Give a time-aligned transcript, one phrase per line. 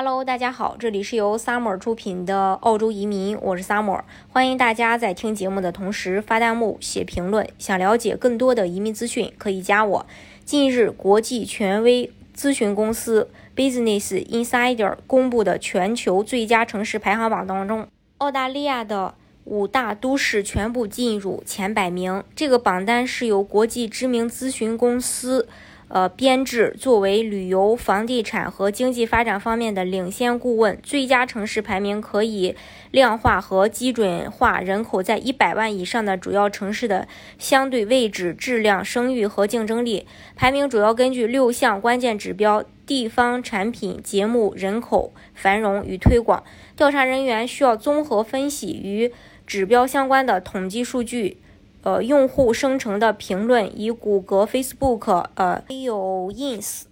[0.00, 7.44] Hello，大家好，这里是由 Summer 出品的澳洲移民，我是 Summer，欢迎大家在听节目的同时发弹幕、写评论。
[7.58, 10.06] 想了解更多的移民资讯，可以加我。
[10.44, 17.88] 近日，国际权威咨询公司 Business Insider 公布的全球最佳城市排行榜当中，
[18.18, 22.22] 澳大利亚的五大都市全部进入前百名。
[22.36, 25.48] 这个榜单是由国际知名咨询公司。
[25.88, 32.54] 呃，编制作为旅游、房地产和经济发展方面的领先顾问，最佳城市排名可以
[32.90, 40.06] 量化和基准化人口在一百万以上的主要城市的相对位置、质量、声誉和竞争力。
[40.36, 46.44] 排名主要根据六项关键指标：地方、产品、节目、人口、繁荣与推广。
[46.76, 49.10] 调查人员需要综合分析与
[49.46, 51.38] 指标相关的统计数据。
[51.82, 56.82] 呃，用户生成的评论以谷歌、Facebook、呃，还有 Ins，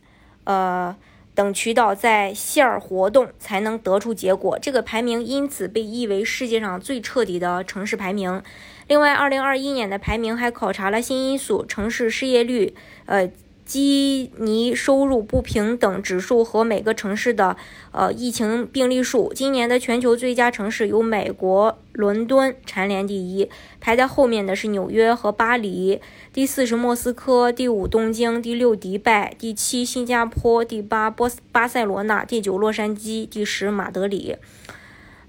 [0.45, 0.97] 呃
[1.35, 4.59] 等渠道在线儿活动才能得出结果。
[4.59, 8.43] 这个排名因此被译为世界上最彻底的城市排名。
[8.89, 12.75] 另外，二零二一年的排名还考察了新因素、城市失业率、
[13.07, 13.31] 呃。
[13.67, 17.57] 基尼收入不平等指数和每个城市的
[17.91, 19.33] 呃疫情病例数。
[19.35, 23.51] 今年的全球最佳城市由美国伦敦蝉联第一，
[23.81, 26.01] 排在后面的是纽约和巴黎，
[26.33, 34.37] 第四是莫斯科，第五东京，第六迪拜，第七新加坡，第八波巴塞罗那，第九洛杉矶，第十马德里。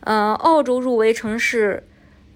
[0.02, 1.84] 呃，澳洲入围城市。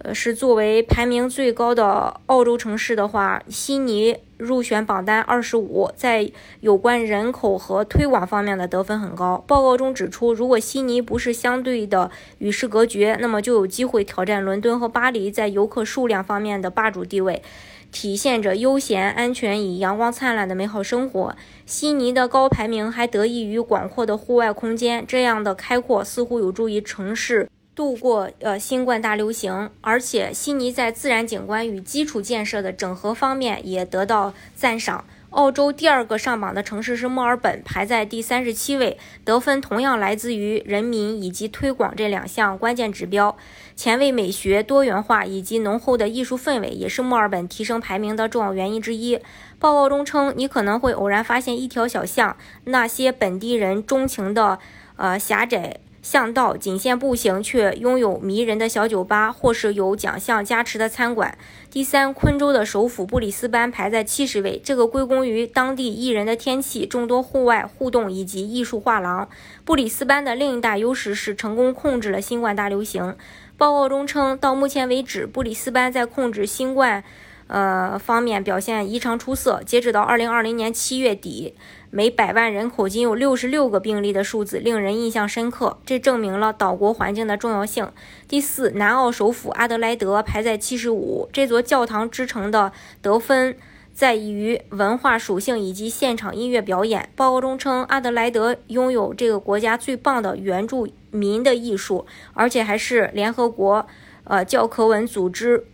[0.03, 9.44] 呃，是作为排名最高的澳洲城市的话，悉尼入选榜单二十五，在有关人口和推广方面的得分很高。
[9.45, 17.44] 报告中指出，如果悉尼不是相对的与世隔绝，那么就有机会挑战伦敦和巴黎在游客数量方面的霸主地位，
[17.92, 21.36] 体现着悠闲、安全与阳光灿烂的美好生活。
[21.67, 27.47] 悉尼的高排名还得益于广阔的户外空间，这样的开阔似乎有助于城市。
[27.73, 35.06] 度过呃新冠大流行，而且悉尼在自然景观与基础建设的整合方面也得到赞赏。
[35.29, 43.38] 澳洲第二个上榜的城市是墨尔本，排在第三十七位，得分同样来自于人民以及推广这两项关键指标。
[43.73, 49.17] 前卫美学、多元化以及浓厚的艺术氛围也是墨尔本提升排名的重要原因之一。
[49.57, 52.35] 报告中称，你可能会偶然发现一条小巷，
[52.66, 54.59] 那些本地人钟情的
[54.97, 55.79] 呃狭窄。
[56.01, 61.38] 巷道仅限步行，却拥有迷人的小酒吧，或是有奖项加持的餐馆。
[61.69, 69.29] 第三，昆州的首府布里斯班排在七十位，这个归功于当地宜人的天气、众多户外互动以及艺术画廊。
[69.63, 73.16] 布里斯班的另一大优势是成功控制了新冠大流行。
[73.56, 77.03] 报告中称，到目前为止，布里斯班在控制新冠。
[77.51, 79.62] 呃，方面表现异常出色。
[79.66, 81.53] 截止到二零二零年七月底，
[81.89, 87.91] 每百万人口仅有六十六个病例的数字令人印象深刻，这证明了岛国环境的重要性。
[88.25, 93.57] 第四，南澳首府阿德莱德排在七十五，这座教堂之城的得分
[93.94, 97.09] 在于文化属性以及现场音乐表演。
[97.17, 103.85] 报告中称，阿德莱德拥有这个国家最棒的原住民的艺术，而且还是联合国
[104.23, 105.66] 呃教科文组织。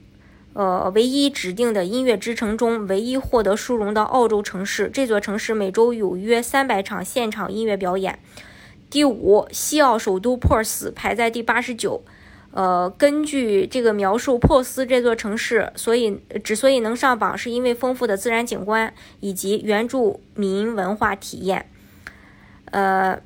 [0.57, 8.17] 呃，唯一指定的音乐之城中唯一获得殊荣的澳洲城市，这座城市每周有约三百场现场音乐表演。
[8.89, 12.01] 第五，西澳首都珀斯排在第八十九。
[12.49, 21.69] 呃，根据这个描述，珀斯这座城市，所以之所以能上榜，是因为丰富的自然景观以及原住民文化体验。
[22.71, 23.21] 呃。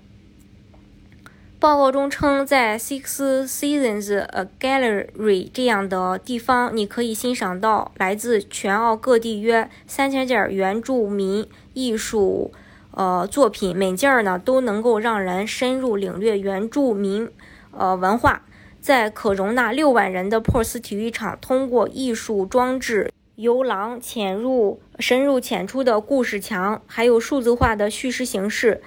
[1.62, 12.52] 报告中称，在 Six Seasons a Gallery 这样的地方，你可以欣赏到来自全澳各地约三千件原住民艺术
[12.96, 17.30] 呃作品，每件儿呢都能够让人深入领略原住民
[17.78, 18.42] 呃文化。
[18.80, 28.82] 在可容纳六万人的珀斯体育场，通过艺术装置、游廊、潜入深入浅出的故事墙，还有数字化的叙事形式。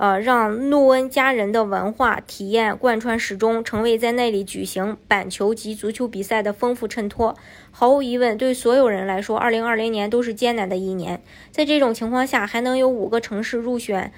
[0.00, 7.36] 呃，让诺恩家人的文化体验贯穿始终，成为在那里举行板球及足球比赛的丰富衬托。
[7.70, 11.20] 毫无疑问，对所有人来说，2020年都是艰难的一年。
[11.50, 14.10] 在这种情况下，还能有五个城市入选。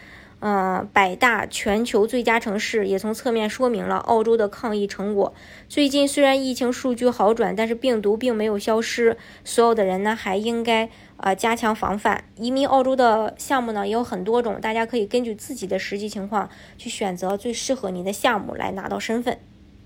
[0.44, 5.32] 嗯，百大全球最佳城市也从侧面说明了澳洲的抗疫成果。
[5.68, 9.16] 最近虽然疫情数据好转，但是病毒并没有消失。
[9.44, 12.24] 所有的人呢，还应该啊加强防范。
[12.34, 19.38] 移民澳洲的项目呢也有很多种，大家可以根据自己的实际情况去选择最适合你的项目来拿到身份。